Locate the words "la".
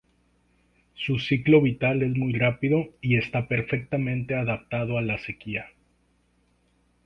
5.03-5.19